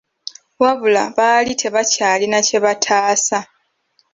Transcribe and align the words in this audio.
Wabula, 0.61 1.03
baali 1.17 1.51
tebakyalina 1.61 2.39
kye 2.47 2.59
bataasa! 2.63 3.39